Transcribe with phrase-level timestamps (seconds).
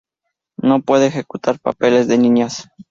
[0.57, 2.67] No pueden ejecutar papeles de niñas.